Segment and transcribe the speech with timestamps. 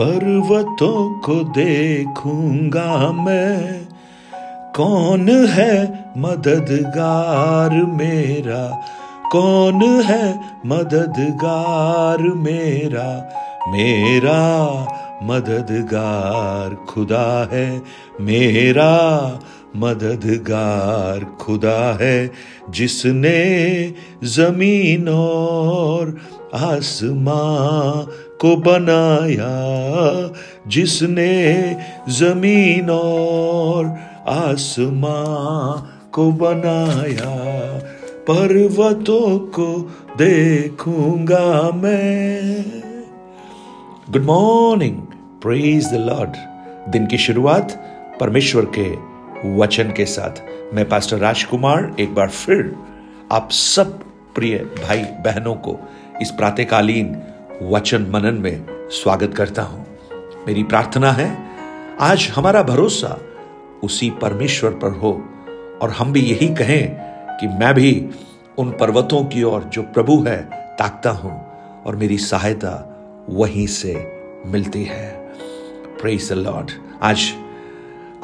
[0.00, 3.88] पर्वतों को देखूँगा मैं।
[4.74, 8.82] कौन है मददगार मेरा?
[9.32, 13.28] कौन है मददगार मेरा?
[13.68, 14.74] मेरा
[15.22, 17.82] मददगार खुदा है।
[18.20, 19.38] मेरा
[19.76, 22.30] मददगार खुदा है।
[22.70, 26.18] जिसने ज़मीन और
[26.54, 28.04] आसमां
[28.44, 29.52] को बनाया,
[30.66, 31.76] जिसने
[32.08, 33.86] ज़मीन और
[34.28, 35.82] आसमां
[36.12, 37.34] को बनाया।
[38.30, 42.64] पर्वतों को देखूँगा मैं।
[44.10, 44.96] Good morning
[45.42, 46.30] praise the Lord
[46.92, 47.72] दिन की शुरुआत
[48.20, 49.14] परमेश्वर के
[49.56, 50.42] वचन के साथ।
[50.74, 52.76] मैं पास्टर राजकुमार एक बार फिर
[53.32, 54.00] आप सब
[54.34, 55.78] प्रिय भाई बहनों को
[56.22, 57.22] इस प्रातकालीन
[57.62, 59.86] वचन मनन में स्वागत करता हूँ।
[60.46, 61.38] मेरी प्रार्थना है,
[62.00, 63.20] आज हमारा भरोसा
[63.82, 65.12] उसी परमेश्वर पर हो।
[65.82, 66.96] और हम भी यही कहें
[67.40, 68.10] कि मैं भी
[68.58, 70.42] उन पर्वतों की ओर जो प्रभु है,
[70.78, 71.52] ताकता हूँ
[71.86, 72.72] और मेरी सहायता
[73.30, 74.12] वहीं से
[74.46, 75.10] मिलती है।
[76.00, 76.70] प्रेज द लॉर्ड
[77.02, 77.32] आज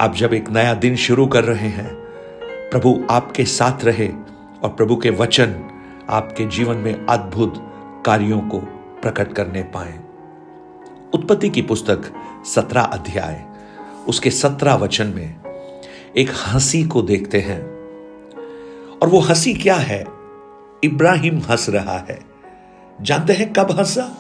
[0.01, 1.95] आप जब एक नया दिन शुरू कर रहे हैं,
[2.71, 4.09] प्रभु आपके साथ रहे
[4.63, 5.55] और प्रभु के वचन
[6.11, 7.73] आपके जीवन में अद्भुत
[8.07, 10.01] कार्यों को प्रकट करने पाए।
[11.15, 12.13] उत्पत्ति की पुस्तक
[12.45, 13.47] सत्रह अध्याय,
[14.09, 15.41] उसके सत्रह वचन में
[16.17, 17.63] एक हँसी को देखते हैं।
[19.03, 20.05] और वो हँसी क्या है?
[20.85, 22.21] इब्राहिम हंस रहा है।
[23.03, 24.19] जानते हैं कब हंसा?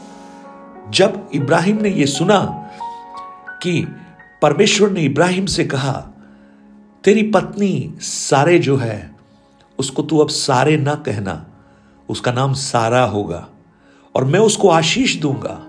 [0.90, 2.70] जब इब्राहिम ने यह सुना
[3.62, 3.86] कि
[4.42, 6.08] परमेश्वर ने इब्राहिम से कहा,
[7.04, 9.10] तेरी पत्नी सारे जो है,
[9.78, 11.46] उसको तू अब सारे ना कहना,
[12.08, 13.48] उसका नाम सारा होगा।
[14.14, 15.66] और मैं उसको आशीष दूँगा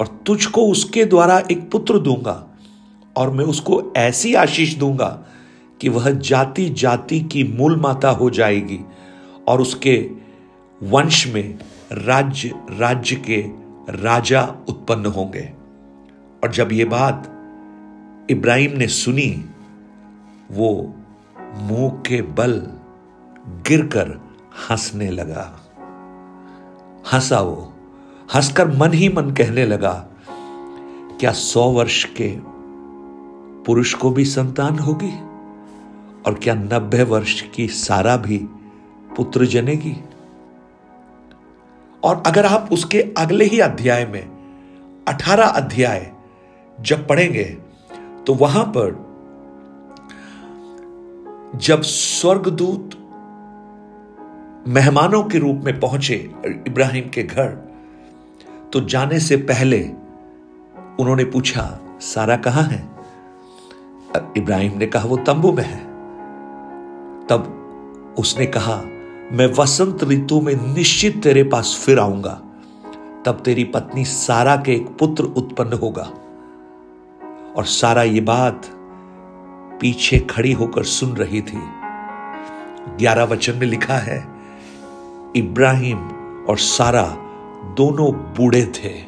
[0.00, 2.48] और तुझको उसके द्वारा एक पुत्र दूँगा
[3.16, 5.26] और मैं उसको ऐसी आशीष दूँगा
[5.80, 8.80] कि वह जाति जाति की मूल माता हो जाएगी
[9.48, 10.10] और उसके
[10.82, 11.58] वंश में
[11.92, 13.44] राज्य राज्य के
[14.02, 15.52] राजा उत्पन्न होंगे।
[16.44, 17.30] और जब ये बात
[18.30, 19.44] इब्राहिम ने सुनी,
[20.52, 20.94] वो
[21.56, 22.52] मुँह के बल
[23.48, 24.20] गिरकर
[24.70, 25.63] हंसने लगा।
[27.14, 27.72] हंसा वो
[28.34, 30.08] हंसकर मन ही मन कहने लगा,
[31.20, 32.36] क्या सौ वर्ष के
[33.64, 35.12] पुरुष को भी संतान होगी?
[36.26, 38.38] और क्या नब्बे वर्ष की सारा भी
[39.16, 39.96] पुत्र जनेगी?
[42.04, 44.28] और अगर आप उसके अगले ही अध्याय में,
[45.08, 46.12] अठारह अध्याय
[46.80, 47.44] जब पढ़ेंगे
[48.26, 49.04] तो वहाँ पर,
[51.56, 53.03] जब स्वर्गदूत
[54.68, 56.30] मेहमानों के रूप में पहुँचे
[56.66, 57.46] इब्राहिम के घर
[58.72, 59.90] तो जाने से पहले
[61.00, 62.88] उन्होंने पूछा, सारा कहाँ है?
[64.36, 65.84] इब्राहिम ने कहा, वो तंबू में है।
[67.26, 67.44] तब
[68.18, 68.76] उसने कहा,
[69.32, 72.42] मैं वसंत ऋतु में निश्चित तेरे पास फिर आऊँगा।
[73.26, 76.10] तब तेरी पत्नी सारा के एक पुत्र उत्पन्न होगा।
[77.56, 78.62] और सारा ये बात
[79.80, 81.60] पीछे खड़ी होकर सुन रही थी।
[82.96, 84.33] ग्यारह वचन में लिखा है
[85.36, 85.98] इब्राहिम
[86.48, 87.02] और सारा
[87.76, 89.02] दोनों बूढ़े थे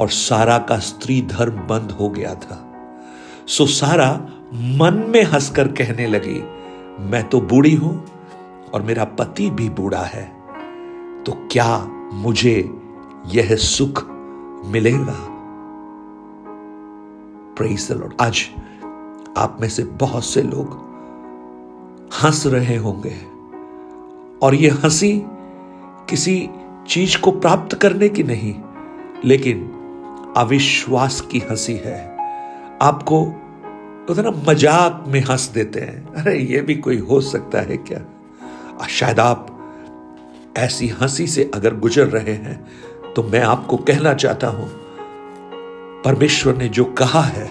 [0.00, 2.74] और सारा का स्त्री धर्म बंद हो गया था।
[3.46, 4.12] सो सारा
[4.54, 6.44] मन में हंसकर कहने लगी,
[7.04, 8.04] मैं तो बूढ़ी हूँ
[8.74, 10.24] और मेरा पति भी बूढ़ा है।
[11.22, 11.78] तो क्या
[12.12, 12.70] मुझे
[13.26, 14.04] यह सुख
[14.66, 15.30] मिलेगा?
[17.90, 18.50] लॉर्ड आज
[19.38, 20.68] आप में से बहुत से लोग
[22.22, 23.33] हंस रहे होंगे।
[24.44, 25.12] और यह हँसी
[26.08, 26.36] किसी
[26.88, 28.54] चीज़ को प्राप्त करने की नहीं,
[29.24, 29.62] लेकिन
[30.36, 31.98] अविश्वास की हँसी है।
[32.82, 33.24] आपको
[34.08, 38.00] तो मज़ाक में हंस देते हैं। अरे, ये भी कोई हो सकता है क्या?
[38.90, 39.50] शायद आप
[40.56, 42.64] ऐसी हँसी से अगर गुजर रहे हैं
[43.14, 44.68] तो मैं आपको कहना चाहता हूँ,
[46.04, 47.50] परमेश्वर ने जो कहा है,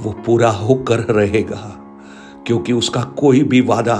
[0.00, 1.62] वो पूरा होकर रहेगा,
[2.46, 3.96] क्योंकि उसका कोई भी वादा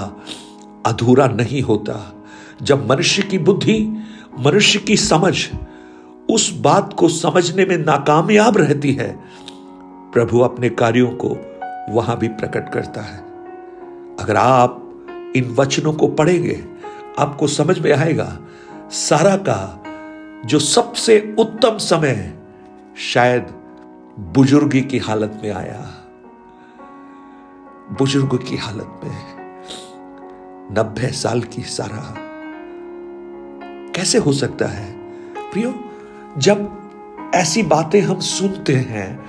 [0.87, 2.25] अधूरा नहीं होता।
[2.63, 4.05] जब मनुष्य की बुद्धि,
[4.39, 5.49] मनुष्य की समझ,
[6.31, 9.25] उस बात को समझने में नाकामयाब रहती है,
[10.13, 11.37] प्रभु अपने कार्यों को
[11.93, 13.19] वहाँ भी प्रकट करता है।
[14.17, 14.81] अगर आप
[15.37, 16.65] इन वचनों को पढ़ेंगे,
[17.19, 18.39] आपको समझ में आएगा,
[18.91, 19.83] सारा का
[20.47, 22.39] जो सबसे उत्तम समय
[23.13, 23.43] शायद
[24.19, 25.91] बुजुर्गी की हालत में आया।
[27.99, 29.34] बुज़ुर्ग की हालत में।
[30.73, 32.15] नब्बे साल की सारा।
[33.95, 34.93] कैसे हो सकता है?
[35.53, 35.75] प्रियो,
[36.39, 36.79] जब
[37.35, 39.25] ऐसी बातें हम सुनते हैं,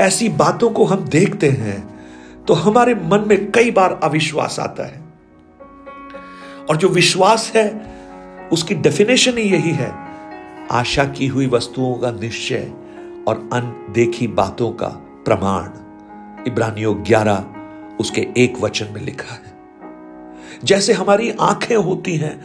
[0.00, 2.00] ऐसी बातों को हम देखते हैं
[2.46, 5.02] तो हमारे मन में कई बार अविश्वास आता है।
[6.70, 7.94] और जो विश्वास है,
[8.52, 9.94] उसकी डेफिनेशन ही यही है।
[10.70, 12.72] आशा की हुई वस्तुओं का निश्चय
[13.28, 14.88] और अनदेखी बातों का
[15.24, 15.64] प्रमाण।
[16.46, 17.44] इब्रानियों ग्यारह,
[18.00, 19.49] उसके एक वचन में लिखा है।
[20.64, 22.40] जैसे हमारी आँखें होती हैं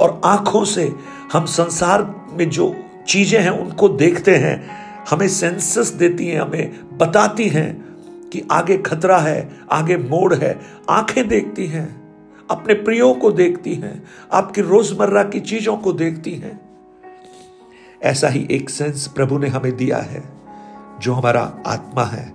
[0.00, 0.94] और आँखों से
[1.32, 2.76] हम संसार में जो
[3.08, 7.84] चीज़ें हैं, उनको देखते हैं, हमें सेंसस देती हैं, हमें बताती हैं
[8.32, 12.04] कि आगे खतरा है, आगे मोड़ है। आँखें देखती हैं,
[12.50, 16.60] अपने प्रियो को देखती हैं, आपकी रोज़मर्रा की चीज़ों को देखती हैं।
[18.02, 20.24] ऐसा ही एक सेंस प्रभु ने हमें दिया है,
[21.00, 22.34] जो हमारा आत्मा है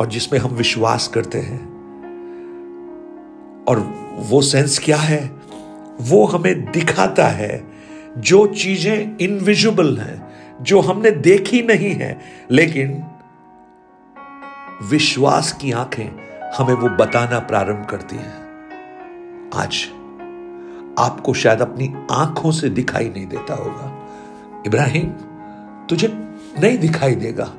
[0.00, 1.70] और जिसमें हम विश्वास करते हैं।
[3.68, 5.30] और वो सेंस क्या है?
[6.00, 7.64] वो हमें दिखाता है
[8.18, 10.28] जो चीज़ें इनविजिबल हैं,
[10.62, 12.20] जो हमने देखी नहीं है,
[12.50, 13.02] लेकिन
[14.82, 16.08] विश्वास की आँखें
[16.56, 18.38] हमें वो बताना प्रारंभ करती हैं।
[19.54, 19.86] आज
[20.98, 23.96] आपको शायद अपनी आँखों से दिखाई नहीं देता होगा।
[24.66, 25.08] इब्राहिम,
[25.86, 26.08] तुझे
[26.60, 27.52] नहीं दिखाई देगा।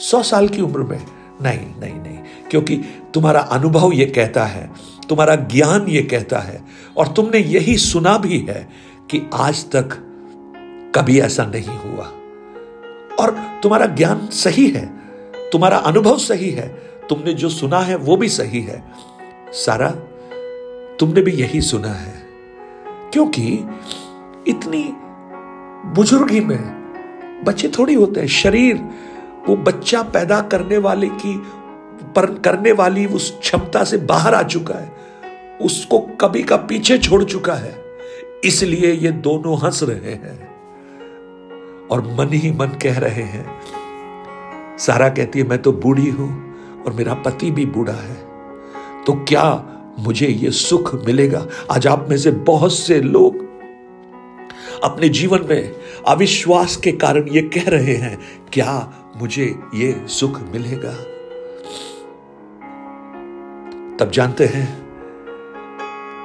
[0.00, 1.00] सौ साल की उम्र में,
[1.42, 2.18] नहीं नहीं नहीं,
[2.50, 2.76] क्योंकि
[3.14, 4.70] तुम्हारा अनुभव यह कहता है
[5.08, 6.64] तुम्हारा ज्ञान ये कहता है
[6.96, 8.68] और तुमने यही सुना भी है
[9.10, 10.04] कि आज तक
[10.94, 12.04] कभी ऐसा नहीं हुआ।
[13.20, 14.86] और तुम्हारा ज्ञान सही है,
[15.52, 16.68] तुम्हारा अनुभव सही है,
[17.08, 18.92] तुमने जो सुना है वो भी सही है।
[19.52, 19.90] सारा,
[21.00, 22.22] तुमने भी यही सुना है।
[23.12, 23.64] क्योंकि
[24.48, 24.92] इतनी
[25.94, 26.78] बुजुर्गी में
[27.44, 28.76] बच्चे थोड़ी होते हैं, शरीर,
[29.48, 31.42] वो बच्चा पैदा करने वाले की,
[32.16, 34.97] पर, करने वाली उस क्षमता से बाहर आ चुका है।
[35.62, 37.74] उसको कभी का पीछे छोड़ चुका है।
[38.44, 40.36] इसलिए ये दोनों हंस रहे हैं
[41.88, 43.46] और मन ही मन कह रहे हैं,
[44.78, 46.30] सारा कहती है, मैं तो बूढ़ी हूँ
[46.86, 48.16] और मेरा पति भी बूढ़ा है।
[49.04, 49.44] तो क्या
[49.98, 51.46] मुझे ये सुख मिलेगा?
[51.70, 53.46] आज आप में से बहुत से लोग
[54.84, 55.74] अपने जीवन में
[56.08, 58.18] अविश्वास के कारण ये कह रहे हैं,
[58.52, 60.92] क्या मुझे ये सुख मिलेगा?
[63.96, 64.87] तब जानते हैं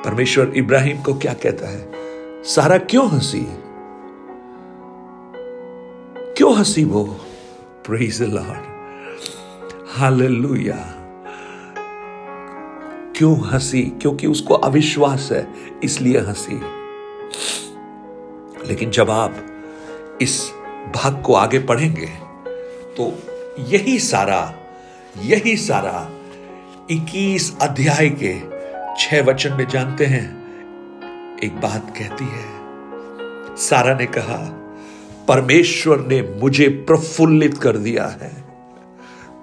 [0.06, 1.92] परमेश्वर इब्राहिम को क्या कहता है?
[2.44, 3.46] सारा क्यों हँसी?
[6.38, 7.04] क्यों हँसी वो?
[7.86, 8.64] प्रेज लॉर्ड
[9.90, 10.94] हालेलुया
[13.16, 13.82] क्यों हँसी?
[13.82, 15.48] क्योंकि उसको अविश्वास है,
[15.84, 16.62] इसलिए हँसी।
[18.68, 19.36] लेकिन जब आप
[20.22, 20.52] इस
[20.96, 22.06] भाग को आगे पढ़ेंगे
[22.98, 23.14] तो
[23.60, 24.54] यही सारा
[25.18, 26.10] यही सारा
[26.92, 28.53] 21 अध्याय के
[29.00, 30.26] छह वचन में जानते हैं।
[31.44, 34.38] एक बात कहती है। सारा ने कहा,
[35.28, 38.32] परमेश्वर ने मुझे प्रफुल्लित कर दिया है।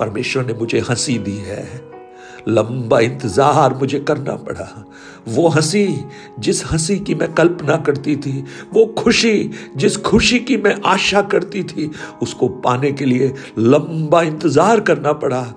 [0.01, 1.91] परमेश्वर ने मुझे हँसी दी है।
[2.49, 4.87] लंबा इंतज़ार मुझे करना पड़ा।
[5.29, 6.05] वो हँसी
[6.39, 11.63] जिस हँसी की मैं कल्पना करती थी, वो खुशी जिस खुशी की मैं आशा करती
[11.63, 11.91] थी,
[12.23, 15.55] उसको पाने के लिए लंबा इंतज़ार करना पड़ा।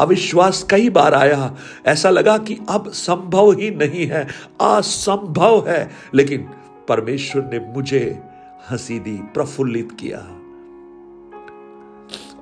[0.00, 1.54] अविश्वास कई बार आया।
[1.86, 4.28] ऐसा लगा कि अब संभव ही नहीं है।
[4.60, 6.40] असंभव है। लेकिन
[6.88, 8.22] परमेश्वर ने मुझे
[8.70, 10.18] हँसी दी, प्रफुल्लित किया।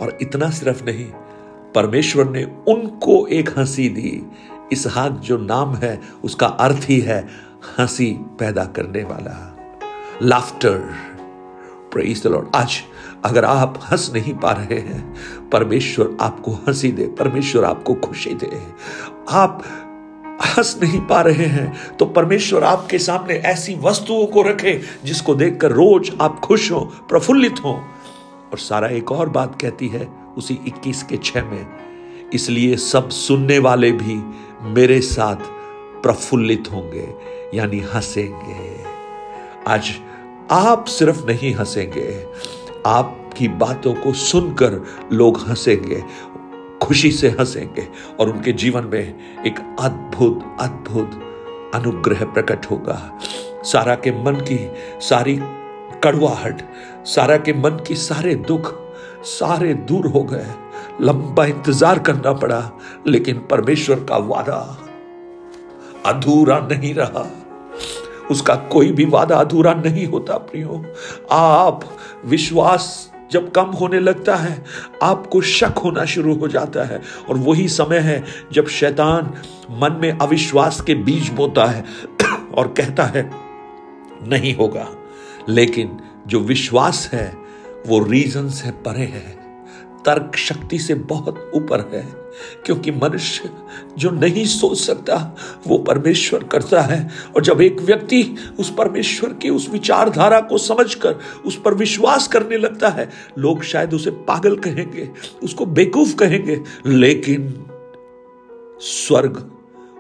[0.01, 1.07] और इतना सिर्फ़ नहीं,
[1.75, 4.23] परमेश्वर ने उनको एक हँसी दी।
[4.73, 7.29] इसहाक जो नाम है, उसका अर्थ ही है
[7.79, 9.57] हँसी पैदा करने वाला।
[10.23, 10.79] लाफ्टर
[11.93, 12.81] प्रेज द लॉर्ड आज
[13.25, 15.03] अगर आप हंस नहीं पा रहे हैं,
[15.51, 18.61] परमेश्वर आपको हँसी दे, परमेश्वर आपको खुशी दे।
[19.31, 19.63] आप
[20.47, 25.73] हंस नहीं पा रहे हैं तो परमेश्वर आपके सामने ऐसी वस्तुओं को रखे जिसको देखकर
[25.73, 27.73] रोज आप खुश हो, प्रफुल्लित हो।
[28.53, 31.67] और सारा एक और बात कहती है उसी 21 के छह में,
[32.35, 34.15] इसलिए सब सुनने वाले भी
[34.71, 35.37] मेरे साथ
[36.03, 37.09] प्रफुल्लित होंगे,
[37.55, 38.85] यानी हंसेंगे।
[39.67, 39.91] आज
[40.51, 42.11] आप सिर्फ़ नहीं हंसेंगे
[42.87, 44.81] आपकी बातों को सुनकर
[45.13, 46.03] लोग हंसेंगे,
[46.83, 47.87] खुशी से हंसेंगे
[48.21, 51.21] और उनके जीवन में एक अद्भुत अद्भुत
[51.75, 52.99] अनुग्रह प्रकट होगा।
[53.65, 54.59] सारा के मन की
[55.01, 55.39] सारी
[56.05, 56.63] कड़वाहट,
[57.07, 58.73] सारा के मन की सारे दुख,
[59.25, 60.47] सारे दूर हो गए।
[61.01, 62.71] लंबा इंतज़ार करना पड़ा,
[63.07, 64.59] लेकिन परमेश्वर का वादा
[66.07, 67.25] अधूरा नहीं रहा।
[68.31, 70.85] उसका कोई भी वादा अधूरा नहीं होता, प्रियो।
[71.31, 74.65] आप, विश्वास जब कम होने लगता है,
[75.03, 79.35] आपको शक होना शुरू हो जाता है। और वही समय है जब शैतान
[79.71, 81.85] मन में अविश्वास के बीज बोता है
[82.55, 83.31] और कहता है,
[84.23, 84.89] नहीं होगा।
[85.49, 87.37] लेकिन जो विश्वास है,
[87.87, 89.45] वो रीजन से परे है।
[90.05, 92.24] तर्क शक्ति से बहुत ऊपर है।
[92.67, 93.51] क्योंकि मनुष्य
[93.99, 95.37] जो नहीं सोच सकता,
[95.67, 101.17] वो परमेश्वर करता है। और जब एक व्यक्ति उस परमेश्वर की उस विचारधारा को समझकर,
[101.47, 105.11] उस पर विश्वास करने लगता है, लोग शायद उसे पागल कहेंगे,
[105.43, 107.65] उसको बेकूफ कहेंगे, लेकिन
[108.81, 109.51] स्वर्ग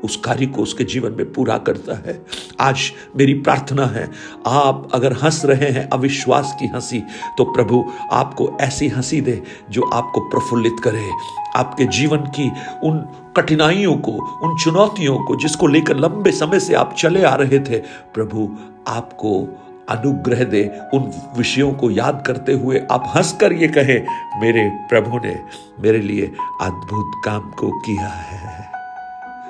[0.04, 2.18] उस कार्य को उसके जीवन में पूरा करता है।
[2.60, 4.10] आज मेरी प्रार्थना है,
[4.46, 7.02] आप अगर हंस रहे हैं, अविश्वास की हँसी
[7.38, 11.08] तो प्रभु आपको ऐसी हँसी दे जो आपको प्रफुल्लित करे।
[11.56, 12.50] आपके जीवन की
[12.84, 12.98] उन
[13.36, 17.78] कठिनाइयों को, उन चुनौतियों को जिसको लेकर लंबे समय से आप चले आ रहे थे,
[18.14, 18.48] प्रभु
[18.88, 19.38] आपको
[19.88, 20.62] अनुग्रह दे।
[20.94, 24.06] उन विषयों को याद करते हुए आप हंस कर ये कहें,
[24.40, 25.38] मेरे प्रभु ने
[25.80, 28.73] मेरे लिए अद्भुत काम को किया है।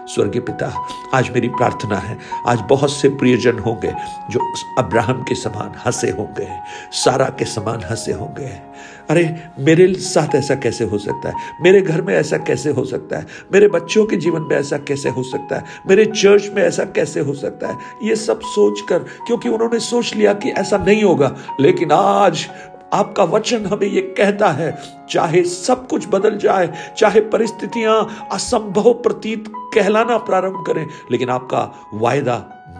[0.08, 3.94] स्वर्गीय पिता, आज मेरी प्रार्थना है, आज बहुत से प्रियजन होंगे
[4.30, 6.48] जो अब्राहम के समान हंसे होंगे,
[6.92, 8.74] सारा के समान हंसे होंगे।
[9.10, 11.34] अरे, मेरे साथ ऐसा कैसे हो सकता है?
[11.60, 13.26] मेरे घर में ऐसा कैसे हो सकता है?
[13.52, 15.64] मेरे बच्चों के जीवन में ऐसा कैसे हो सकता है?
[15.88, 17.78] मेरे चर्च में ऐसा कैसे हो सकता है?
[18.02, 22.48] ये सब सोचकर, क्योंकि उन्होंने सोच लिया कि ऐसा नहीं होगा, लेकिन आज
[22.94, 29.44] आपका वचन हमें ये कहता है, चाहे सब कुछ बदल जाए, चाहे परिस्थितियाँ असंभव प्रतीत
[29.74, 32.36] कहलाना प्रारंभ करें, लेकिन आपका वायदा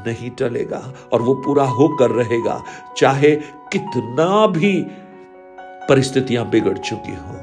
[0.06, 2.62] नहीं टलेगा और वो पूरा होकर रहेगा,
[2.96, 3.30] चाहे
[3.72, 4.86] कितना भी
[5.88, 7.40] परिस्थितियाँ बिगड़ चुकी हो।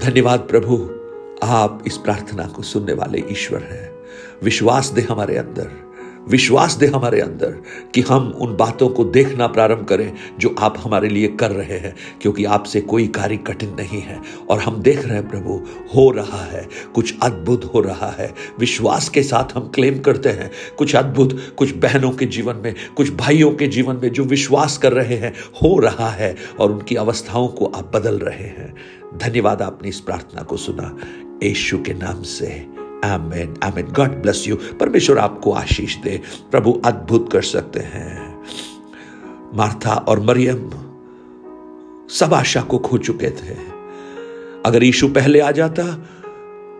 [0.00, 0.76] धन्यवाद प्रभु,
[1.42, 3.90] आप इस प्रार्थना को सुनने वाले ईश्वर हैं।
[4.42, 5.85] विश्वास दे हमारे अंदर।
[6.28, 7.62] विश्वास दे हमारे अंदर
[7.94, 11.96] कि हम उन बातों को देखना प्रारंभ करें जो आप हमारे लिए कर रहे हैं,
[12.22, 15.62] क्योंकि आपसे कोई कार्य कठिन नहीं है। और हम देख रहे हैं, प्रभु,
[15.96, 20.50] हो रहा है, कुछ अद्भुत हो रहा है। विश्वास के साथ हम क्लेम करते हैं,
[20.78, 24.92] कुछ अद्भुत, कुछ बहनों के जीवन में, कुछ भाइयों के जीवन में जो विश्वास कर
[24.92, 28.74] रहे हैं, हो रहा है और उनकी अवस्थाओं को आप बदल रहे हैं।
[29.18, 30.96] धन्यवाद, आपने इस प्रार्थना को सुना।
[31.42, 37.32] यशु के नाम से। Amen amen God bless you परमेश्वर आपको आशीष दे प्रभु अद्भुत
[37.32, 38.34] कर सकते हैं
[39.54, 40.70] मार्था और मरियम
[42.10, 43.56] सब आशा को खो चुके थे
[44.66, 45.82] अगर यीशु पहले आ जाता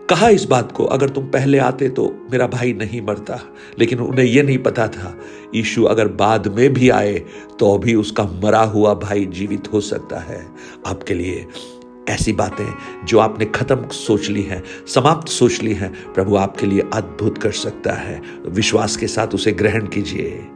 [0.09, 3.39] कहा इस बात को अगर तुम पहले आते तो मेरा भाई नहीं मरता
[3.79, 5.13] लेकिन उन्हें यह नहीं पता था
[5.55, 7.17] यीशु अगर बाद में भी आए
[7.59, 10.45] तो भी उसका मरा हुआ भाई जीवित हो सकता है
[10.87, 11.45] आपके लिए
[12.09, 16.83] ऐसी बातें जो आपने खत्म सोच ली हैं, समाप्त सोच ली हैं, प्रभु आपके लिए
[16.93, 20.47] अद्भुत कर सकता है। विश्वास के साथ उसे ग्रहण कीजिए।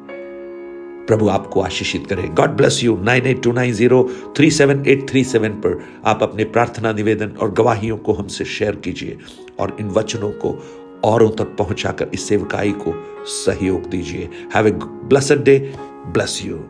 [1.08, 5.10] प्रभु आपको आशीषित करे। God bless you nine eight two nine zero three seven eight
[5.10, 9.18] three seven पर आप अपने प्रार्थना, निवेदन और गवाहियों को हमसे शेयर कीजिए
[9.60, 10.58] और इन वचनों को
[11.04, 12.94] औरों तक पहुंचाकर इस सेवकाई को
[13.26, 15.74] सहयोग दीजिए। Have a blessed day
[16.08, 16.64] bless you